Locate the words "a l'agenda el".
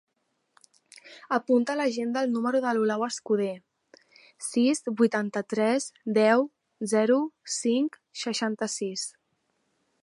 1.75-2.33